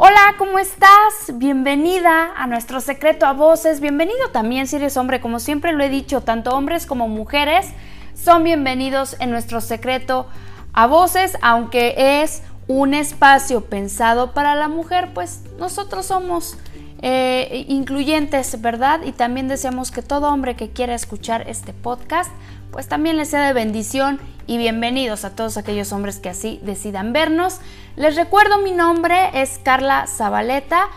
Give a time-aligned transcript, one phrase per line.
[0.00, 1.36] Hola, ¿cómo estás?
[1.38, 3.80] Bienvenida a nuestro secreto a voces.
[3.80, 7.66] Bienvenido también si eres hombre, como siempre lo he dicho, tanto hombres como mujeres
[8.14, 10.28] son bienvenidos en nuestro secreto
[10.72, 16.56] a voces, aunque es un espacio pensado para la mujer, pues nosotros somos
[17.02, 19.00] eh, incluyentes, ¿verdad?
[19.04, 22.30] Y también deseamos que todo hombre que quiera escuchar este podcast,
[22.70, 27.12] pues también les sea de bendición y bienvenidos a todos aquellos hombres que así decidan
[27.12, 27.60] vernos.
[27.96, 30.88] Les recuerdo mi nombre es Carla Zabaleta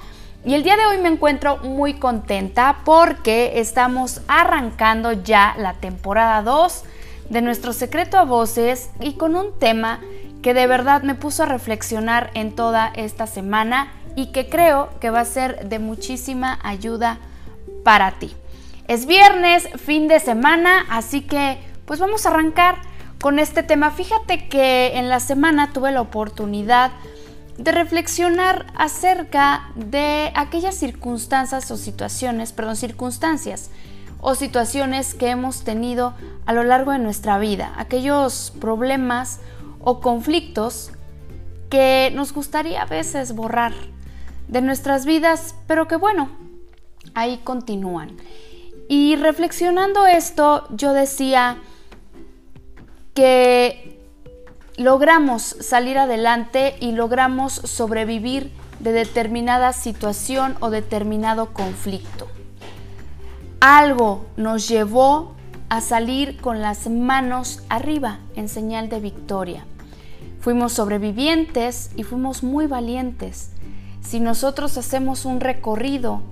[0.46, 6.42] y el día de hoy me encuentro muy contenta porque estamos arrancando ya la temporada
[6.44, 6.84] 2
[7.30, 10.00] de nuestro secreto a voces y con un tema
[10.42, 15.10] que de verdad me puso a reflexionar en toda esta semana y que creo que
[15.10, 17.20] va a ser de muchísima ayuda
[17.84, 18.34] para ti.
[18.88, 22.91] Es viernes, fin de semana, así que pues vamos a arrancar
[23.22, 23.92] con este tema.
[23.92, 26.92] Fíjate que en la semana tuve la oportunidad
[27.58, 33.70] de reflexionar acerca de aquellas circunstancias o situaciones, perdón, circunstancias
[34.20, 39.40] o situaciones que hemos tenido a lo largo de nuestra vida, aquellos problemas
[39.80, 40.92] o conflictos
[41.70, 43.74] que nos gustaría a veces borrar
[44.48, 46.30] de nuestras vidas, pero que bueno,
[47.14, 48.18] ahí continúan.
[48.90, 51.58] Y reflexionando esto, yo decía,
[53.14, 54.00] que
[54.78, 62.28] logramos salir adelante y logramos sobrevivir de determinada situación o determinado conflicto.
[63.60, 65.36] Algo nos llevó
[65.70, 69.66] a salir con las manos arriba en señal de victoria.
[70.40, 73.52] Fuimos sobrevivientes y fuimos muy valientes.
[74.02, 76.24] Si nosotros hacemos un recorrido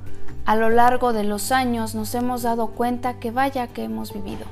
[0.45, 4.45] a lo largo de los años, nos hemos dado cuenta que vaya que hemos vivido.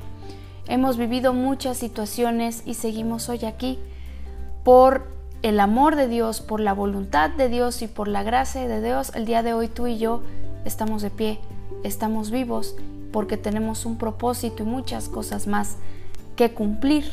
[0.70, 3.80] Hemos vivido muchas situaciones y seguimos hoy aquí
[4.66, 5.08] por
[5.42, 9.14] el amor de Dios, por la voluntad de Dios y por la gracia de Dios.
[9.16, 10.24] El día de hoy tú y yo
[10.66, 11.40] estamos de pie,
[11.84, 12.76] estamos vivos
[13.14, 15.78] porque tenemos un propósito y muchas cosas más
[16.36, 17.06] que cumplir.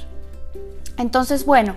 [0.99, 1.77] Entonces, bueno,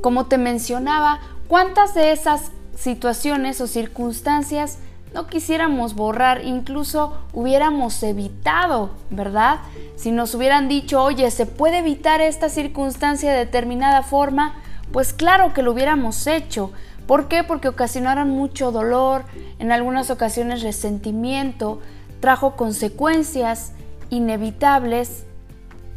[0.00, 4.78] como te mencionaba, ¿cuántas de esas situaciones o circunstancias
[5.16, 9.60] no quisiéramos borrar, incluso hubiéramos evitado, ¿verdad?
[9.96, 14.56] Si nos hubieran dicho, oye, ¿se puede evitar esta circunstancia de determinada forma?
[14.92, 16.70] Pues claro que lo hubiéramos hecho.
[17.06, 17.44] ¿Por qué?
[17.44, 19.24] Porque ocasionaron mucho dolor,
[19.58, 21.80] en algunas ocasiones resentimiento,
[22.20, 23.72] trajo consecuencias
[24.10, 25.24] inevitables,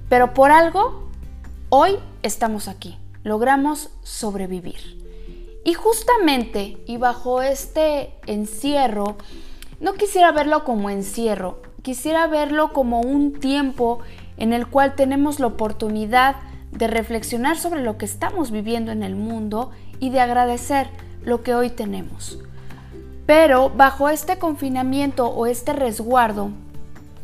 [0.08, 1.09] pero por algo,
[1.68, 5.09] hoy estamos aquí, logramos sobrevivir.
[5.64, 9.18] Y justamente, y bajo este encierro,
[9.80, 14.00] no quisiera verlo como encierro, quisiera verlo como un tiempo
[14.38, 16.38] en el cual tenemos la oportunidad
[16.72, 20.88] de reflexionar sobre lo que estamos viviendo en el mundo y de agradecer
[21.24, 22.40] lo que hoy tenemos.
[23.26, 26.52] Pero bajo este confinamiento o este resguardo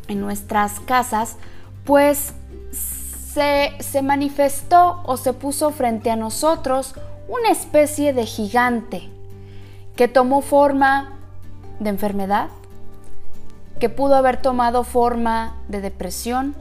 [0.08, 1.36] en nuestras casas,
[1.84, 2.34] pues
[2.70, 6.94] se, se manifestó o se puso frente a nosotros
[7.28, 9.08] una especie de gigante
[9.96, 11.18] que tomó forma
[11.80, 12.48] de enfermedad,
[13.80, 16.54] que pudo haber tomado forma de depresión,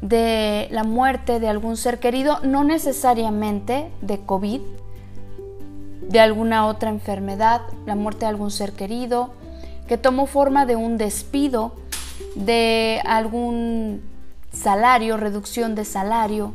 [0.00, 4.60] de la muerte de algún ser querido, no necesariamente de COVID,
[6.08, 9.30] de alguna otra enfermedad, la muerte de algún ser querido,
[9.86, 11.74] que tomó forma de un despido,
[12.34, 14.02] de algún
[14.52, 16.54] salario, reducción de salario,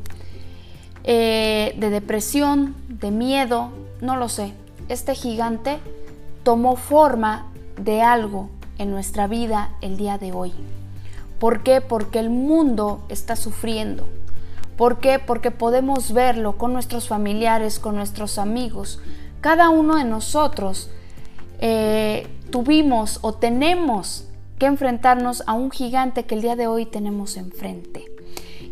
[1.07, 3.69] eh, de depresión, de miedo,
[4.01, 4.53] no lo sé.
[4.89, 5.77] Este gigante
[6.41, 7.45] tomó forma
[7.77, 8.49] de algo
[8.79, 10.51] en nuestra vida el día de hoy.
[11.39, 11.79] ¿Por qué?
[11.79, 14.07] Porque el mundo está sufriendo.
[14.77, 15.19] ¿Por qué?
[15.19, 18.99] Porque podemos verlo con nuestros familiares, con nuestros amigos.
[19.41, 20.89] Cada uno de nosotros
[21.59, 24.25] eh, tuvimos o tenemos
[24.57, 28.05] que enfrentarnos a un gigante que el día de hoy tenemos enfrente.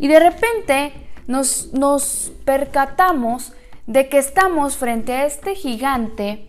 [0.00, 0.92] Y de repente
[1.26, 3.52] nos, percatamos
[3.86, 6.48] de que estamos frente a este gigante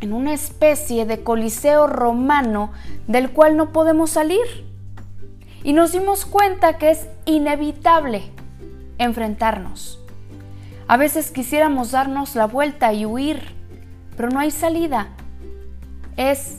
[0.00, 2.72] en una especie de coliseo romano
[3.06, 4.66] del cual no podemos salir.
[5.64, 8.22] Y nos dimos cuenta que es inevitable
[8.98, 10.00] enfrentarnos.
[10.86, 13.42] A veces quisiéramos darnos la vuelta y huir,
[14.16, 15.08] pero no hay salida.
[16.16, 16.58] Es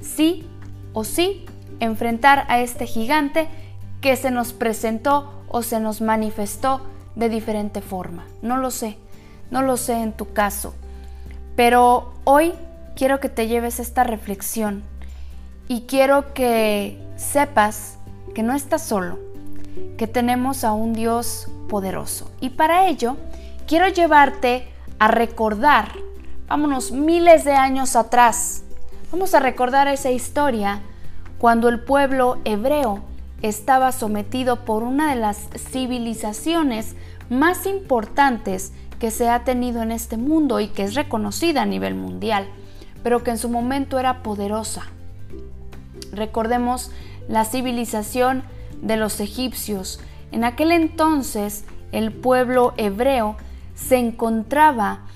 [0.00, 0.48] sí
[0.92, 1.44] o sí
[1.80, 3.48] enfrentar a este gigante
[4.00, 6.82] que se nos presentó o se nos manifestó
[7.14, 8.26] de diferente forma.
[8.42, 8.98] No lo sé,
[9.50, 10.74] no lo sé en tu caso.
[11.56, 12.52] Pero hoy
[12.94, 14.82] quiero que te lleves esta reflexión
[15.66, 17.96] y quiero que sepas
[18.34, 19.18] que no estás solo,
[19.96, 22.30] que tenemos a un Dios poderoso.
[22.42, 23.16] Y para ello
[23.66, 24.68] quiero llevarte
[24.98, 25.88] a recordar
[26.48, 28.62] vámonos miles de años atrás.
[29.10, 30.82] Vamos a recordar esa historia
[31.38, 36.96] cuando el pueblo hebreo estaba sometido por una de las civilizaciones
[37.28, 41.94] más importantes que se ha tenido en este mundo y que es reconocida a nivel
[41.94, 42.48] mundial,
[43.02, 44.86] pero que en su momento era poderosa.
[46.12, 46.90] Recordemos
[47.28, 48.42] la civilización
[48.80, 50.00] de los egipcios.
[50.32, 53.36] En aquel entonces el pueblo hebreo
[53.74, 55.06] se encontraba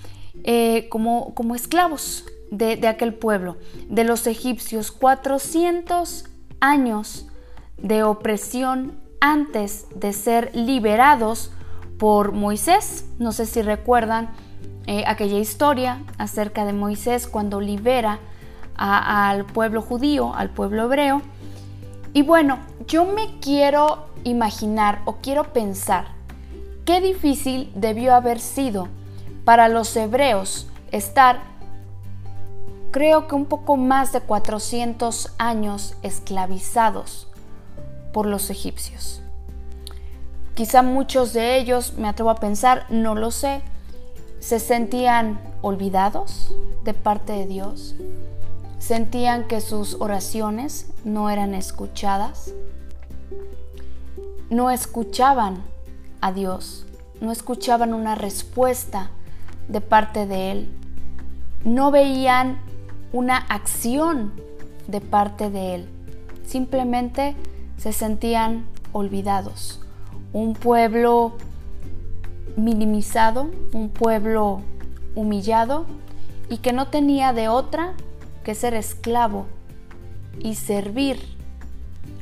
[0.44, 3.56] eh, como, como, esclavos de, de aquel pueblo,
[3.88, 6.26] de los egipcios, 400
[6.60, 7.29] años
[7.82, 11.52] de opresión antes de ser liberados
[11.98, 13.04] por Moisés.
[13.18, 14.30] No sé si recuerdan
[14.86, 18.18] eh, aquella historia acerca de Moisés cuando libera
[18.74, 21.20] al pueblo judío, al pueblo hebreo.
[22.14, 26.06] Y bueno, yo me quiero imaginar o quiero pensar
[26.86, 28.88] qué difícil debió haber sido
[29.44, 31.40] para los hebreos estar,
[32.90, 37.29] creo que un poco más de 400 años esclavizados
[38.12, 39.22] por los egipcios.
[40.54, 43.62] Quizá muchos de ellos, me atrevo a pensar, no lo sé,
[44.40, 46.54] se sentían olvidados
[46.84, 47.94] de parte de Dios,
[48.78, 52.52] sentían que sus oraciones no eran escuchadas,
[54.48, 55.62] no escuchaban
[56.20, 56.86] a Dios,
[57.20, 59.10] no escuchaban una respuesta
[59.68, 60.68] de parte de Él,
[61.64, 62.60] no veían
[63.12, 64.32] una acción
[64.88, 65.88] de parte de Él,
[66.44, 67.36] simplemente
[67.80, 69.80] se sentían olvidados
[70.34, 71.32] un pueblo
[72.56, 74.60] minimizado, un pueblo
[75.14, 75.86] humillado
[76.50, 77.94] y que no tenía de otra
[78.44, 79.46] que ser esclavo
[80.38, 81.18] y servir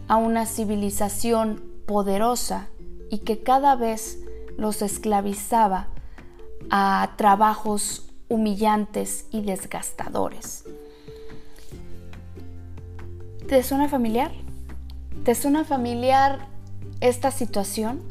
[0.07, 2.69] a una civilización poderosa
[3.11, 4.21] y que cada vez
[4.57, 5.89] los esclavizaba
[6.71, 10.65] a trabajos humillantes y desgastadores.
[13.49, 14.31] ¿Te suena familiar?
[15.25, 16.39] ¿Te suena familiar
[17.01, 18.03] esta situación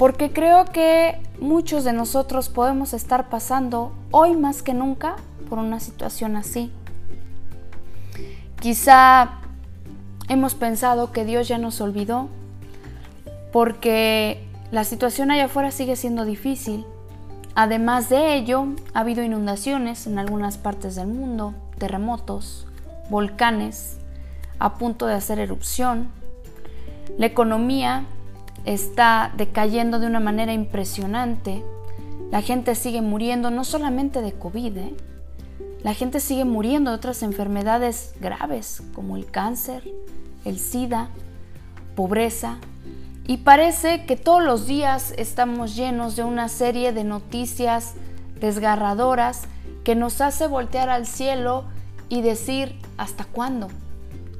[0.00, 5.16] porque creo que muchos de nosotros podemos estar pasando hoy más que nunca
[5.50, 6.72] por una situación así.
[8.60, 9.40] Quizá
[10.28, 12.30] hemos pensado que Dios ya nos olvidó
[13.52, 16.86] porque la situación allá afuera sigue siendo difícil.
[17.54, 22.66] Además de ello, ha habido inundaciones en algunas partes del mundo, terremotos,
[23.10, 23.98] volcanes
[24.58, 26.08] a punto de hacer erupción,
[27.18, 28.06] la economía
[28.64, 31.64] está decayendo de una manera impresionante.
[32.30, 34.94] La gente sigue muriendo no solamente de COVID, ¿eh?
[35.82, 39.82] la gente sigue muriendo de otras enfermedades graves como el cáncer,
[40.44, 41.08] el SIDA,
[41.96, 42.58] pobreza.
[43.26, 47.94] Y parece que todos los días estamos llenos de una serie de noticias
[48.40, 49.42] desgarradoras
[49.84, 51.64] que nos hace voltear al cielo
[52.08, 53.68] y decir, ¿hasta cuándo?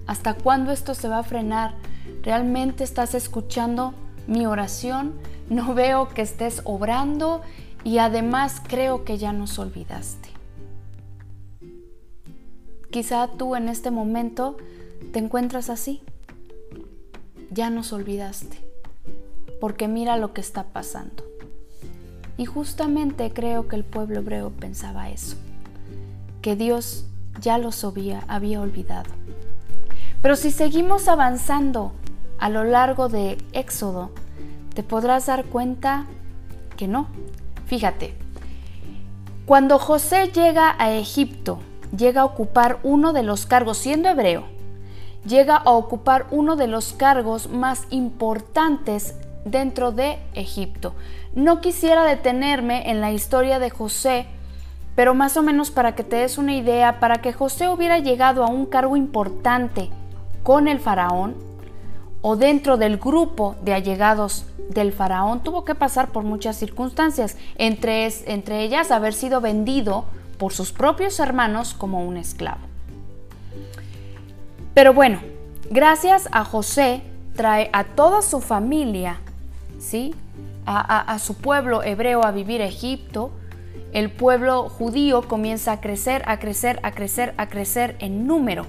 [0.06, 1.74] ¿Hasta cuándo esto se va a frenar?
[2.22, 3.94] ¿Realmente estás escuchando
[4.26, 5.14] mi oración?
[5.48, 7.42] No veo que estés obrando
[7.84, 10.28] y además creo que ya nos olvidaste.
[12.90, 14.56] Quizá tú en este momento
[15.12, 16.02] te encuentras así.
[17.50, 18.58] Ya nos olvidaste.
[19.60, 21.24] Porque mira lo que está pasando.
[22.36, 25.36] Y justamente creo que el pueblo hebreo pensaba eso.
[26.42, 27.06] Que Dios
[27.40, 29.10] ya los había, había olvidado.
[30.22, 31.92] Pero si seguimos avanzando
[32.40, 34.10] a lo largo de Éxodo,
[34.74, 36.06] te podrás dar cuenta
[36.76, 37.06] que no.
[37.66, 38.14] Fíjate,
[39.46, 41.60] cuando José llega a Egipto,
[41.96, 44.44] llega a ocupar uno de los cargos, siendo hebreo,
[45.26, 50.94] llega a ocupar uno de los cargos más importantes dentro de Egipto.
[51.34, 54.26] No quisiera detenerme en la historia de José,
[54.94, 58.44] pero más o menos para que te des una idea, para que José hubiera llegado
[58.44, 59.90] a un cargo importante
[60.42, 61.49] con el faraón,
[62.22, 68.08] o dentro del grupo de allegados del faraón tuvo que pasar por muchas circunstancias, entre,
[68.26, 70.04] entre ellas haber sido vendido
[70.38, 72.60] por sus propios hermanos como un esclavo.
[74.74, 75.20] Pero bueno,
[75.70, 77.02] gracias a José
[77.34, 79.20] trae a toda su familia,
[79.78, 80.14] ¿sí?
[80.66, 83.32] A, a, su pueblo hebreo a vivir a Egipto,
[83.92, 88.66] el pueblo judío comienza a crecer, a crecer, a crecer, a crecer en número.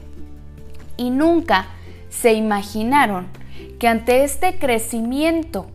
[0.97, 1.67] Y nunca
[2.09, 3.27] se imaginaron
[3.79, 5.67] que ante este crecimiento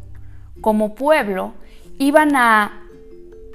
[0.61, 1.55] como pueblo
[1.99, 2.83] iban a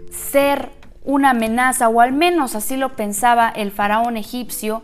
[0.09, 0.69] ser
[1.03, 4.83] una amenaza, o al menos así lo pensaba el faraón egipcio,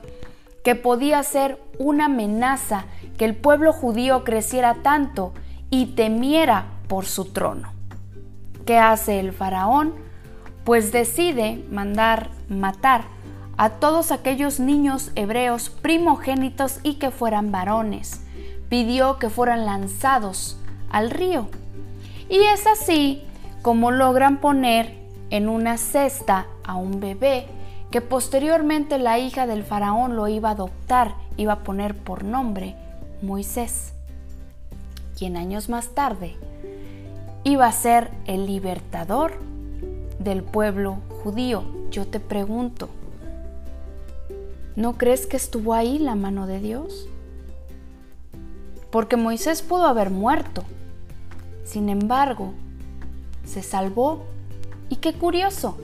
[0.63, 2.85] que podía ser una amenaza
[3.17, 5.33] que el pueblo judío creciera tanto
[5.69, 7.71] y temiera por su trono.
[8.65, 10.07] ¿Qué hace el faraón?
[10.67, 13.05] pues decide mandar matar
[13.55, 18.19] a todos aquellos niños hebreos primogénitos y que fueran varones.
[18.69, 20.57] Pidió que fueran lanzados
[20.89, 21.47] al río.
[22.29, 23.23] Y es así
[23.61, 24.93] como logran poner
[25.29, 27.47] en una cesta a un bebé
[27.91, 32.75] que posteriormente la hija del faraón lo iba a adoptar, iba a poner por nombre
[33.21, 33.93] Moisés,
[35.17, 36.35] quien años más tarde
[37.43, 39.33] iba a ser el libertador
[40.19, 41.63] del pueblo judío.
[41.89, 42.89] Yo te pregunto,
[44.75, 47.07] ¿no crees que estuvo ahí la mano de Dios?
[48.97, 50.63] Porque Moisés pudo haber muerto.
[51.63, 52.55] Sin embargo,
[53.45, 54.23] se salvó.
[54.89, 55.77] Y qué curioso,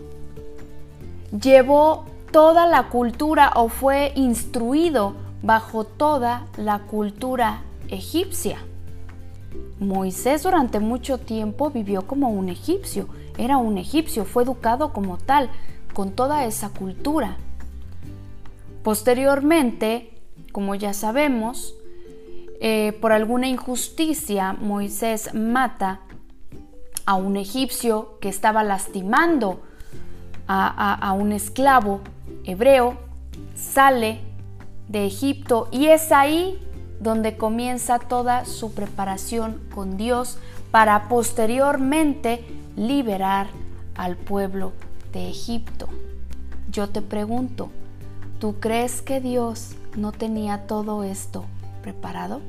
[1.40, 8.58] llevó toda la cultura o fue instruido bajo toda la cultura egipcia.
[9.80, 15.52] Moisés durante mucho tiempo vivió como un egipcio, era un egipcio, fue educado como tal,
[15.94, 17.38] con toda esa cultura.
[18.82, 20.20] Posteriormente,
[20.52, 21.76] como ya sabemos,
[22.66, 26.00] eh, por alguna injusticia, Moisés mata
[27.06, 29.62] a un egipcio que estaba lastimando
[30.48, 32.00] a, un esclavo
[32.46, 32.98] hebreo,
[33.54, 34.22] sale
[34.88, 36.58] de Egipto y es ahí
[37.02, 40.38] donde comienza toda su preparación con Dios
[40.72, 42.46] para posteriormente
[42.78, 43.48] liberar
[43.96, 44.72] al pueblo
[45.12, 45.90] de Egipto.
[46.72, 47.72] Yo te pregunto,
[48.40, 51.44] ¿tú crees que Dios no tenía todo esto
[51.84, 52.42] preparado?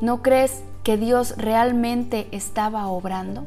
[0.00, 3.46] ¿No crees que Dios realmente estaba obrando?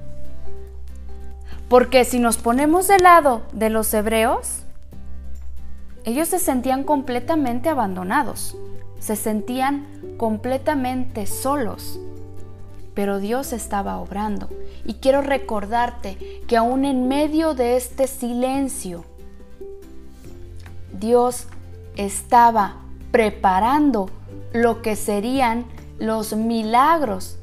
[1.70, 4.64] Porque si nos ponemos del lado de los hebreos,
[6.04, 8.58] ellos se sentían completamente abandonados,
[9.00, 9.86] se sentían
[10.18, 12.00] completamente solos,
[12.96, 14.50] pero Dios estaba obrando.
[14.84, 19.06] Y quiero recordarte que aún en medio de este silencio,
[20.92, 21.46] Dios
[21.96, 22.78] estaba
[23.12, 24.10] preparando
[24.54, 25.66] lo que serían
[26.00, 27.40] los milagros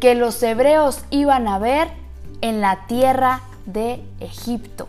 [0.00, 1.88] que los hebreos iban a ver
[2.40, 4.88] en la tierra de Egipto,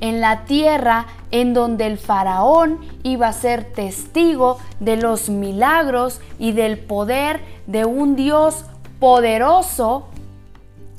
[0.00, 6.52] en la tierra en donde el faraón iba a ser testigo de los milagros y
[6.52, 8.64] del poder de un Dios
[8.98, 10.08] poderoso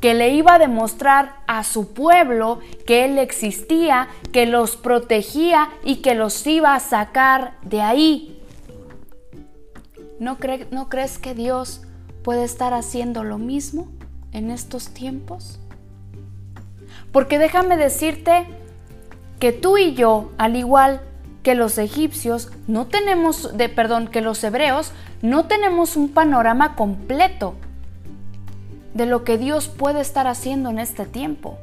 [0.05, 5.95] que le iba a demostrar a su pueblo que Él existía, que los protegía y
[6.03, 8.39] que los iba a sacar de ahí.
[10.19, 10.37] ¿No,
[10.69, 11.81] ¿No, crees que Dios
[12.23, 13.87] puede estar haciendo lo mismo?
[14.31, 15.57] en estos tiempos?
[17.11, 18.45] Porque déjame decirte
[19.39, 21.01] que tú y yo, al igual
[21.41, 24.91] que los egipcios, no tenemos, de perdón, que los hebreos,
[25.23, 27.55] no tenemos un panorama completo
[28.95, 31.57] de lo que Dios puede estar haciendo en este tiempo.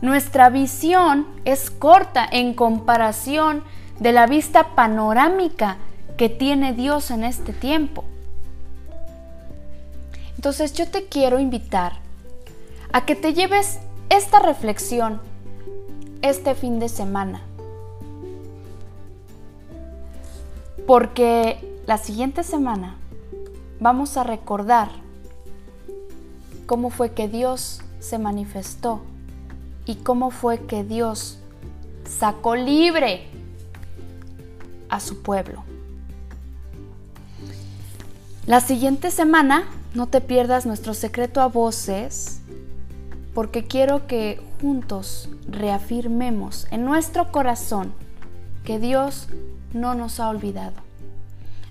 [0.00, 3.64] Nuestra visión es corta en comparación
[3.98, 5.76] de la vista panorámica
[6.16, 8.04] que tiene Dios en este tiempo.
[10.36, 11.94] Entonces yo te quiero invitar
[12.92, 15.20] a que te lleves esta reflexión
[16.22, 17.42] este fin de semana.
[20.86, 22.94] Porque la siguiente semana
[23.80, 25.07] vamos a recordar
[26.68, 29.00] cómo fue que Dios se manifestó
[29.86, 31.38] y cómo fue que Dios
[32.06, 33.26] sacó libre
[34.90, 35.64] a su pueblo.
[38.46, 42.42] La siguiente semana no te pierdas nuestro secreto a voces
[43.32, 47.94] porque quiero que juntos reafirmemos en nuestro corazón
[48.64, 49.28] que Dios
[49.72, 50.76] no nos ha olvidado.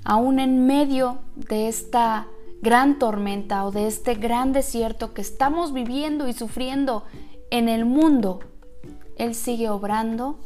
[0.04, 2.26] Aún en medio de esta
[2.62, 7.04] gran tormenta o de este gran desierto que estamos viviendo y sufriendo
[7.50, 8.40] en el mundo,
[9.18, 10.40] Él sigue obrando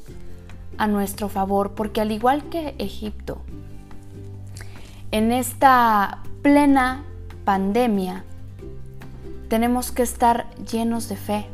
[0.77, 3.41] a nuestro favor, porque al igual que Egipto,
[5.11, 7.03] en esta plena
[7.43, 8.23] pandemia,
[9.49, 11.45] tenemos que estar llenos de fe,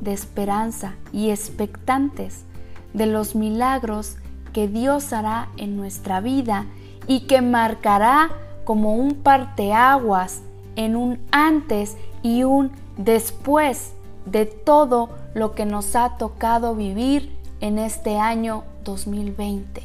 [0.00, 2.44] de esperanza y expectantes
[2.92, 4.16] de los milagros
[4.52, 6.66] que Dios hará en nuestra vida
[7.06, 8.30] y que marcará
[8.70, 10.42] como un parteaguas
[10.76, 13.94] en un antes y un después
[14.26, 19.82] de todo lo que nos ha tocado vivir en este año 2020.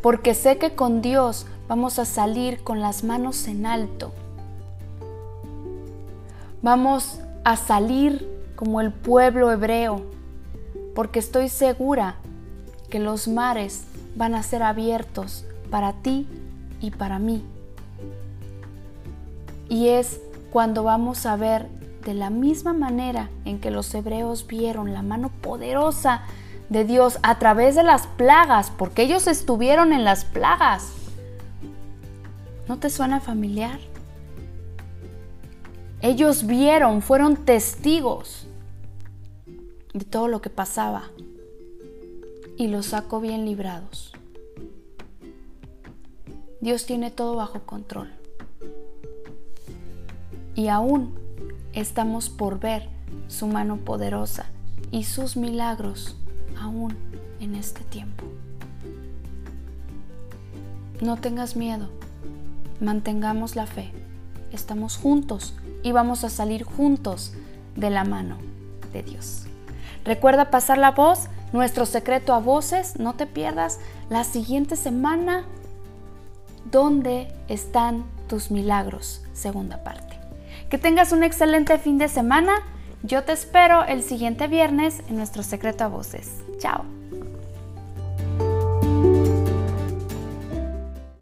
[0.00, 4.12] Porque sé que con Dios vamos a salir con las manos en alto
[6.62, 8.26] Vamos a salir
[8.56, 10.00] como el pueblo hebreo,
[10.94, 12.14] porque estoy segura
[12.88, 13.84] que los mares
[14.16, 16.26] van a ser abiertos para ti
[16.82, 17.42] y para mí.
[19.68, 20.20] Y es
[20.50, 21.66] cuando vamos a ver
[22.04, 26.22] de la misma manera en que los hebreos vieron la mano poderosa
[26.68, 30.92] de Dios a través de las plagas, porque ellos estuvieron en las plagas.
[32.68, 33.78] ¿No te suena familiar?
[36.00, 38.48] Ellos vieron, fueron testigos
[39.94, 41.04] de todo lo que pasaba
[42.56, 44.11] y los sacó bien librados.
[46.62, 48.12] Dios tiene todo bajo control.
[50.54, 51.18] Y aún
[51.72, 52.88] estamos por ver
[53.26, 54.46] su mano poderosa
[54.92, 56.16] y sus milagros
[56.56, 56.96] aún
[57.40, 58.24] en este tiempo.
[61.00, 61.88] No tengas miedo,
[62.80, 63.90] mantengamos la fe,
[64.52, 67.32] estamos juntos y vamos a salir juntos
[67.74, 68.36] de la mano
[68.92, 69.46] de Dios.
[70.04, 75.44] Recuerda pasar la voz, nuestro secreto a voces, no te pierdas la siguiente semana,
[76.72, 79.22] ¿dónde están tus milagros?
[79.32, 80.18] Segunda parte.
[80.68, 82.54] Que tengas un excelente fin de semana.
[83.04, 86.40] Yo te espero el siguiente viernes en nuestro secreto a voces.
[86.58, 87.01] Chao.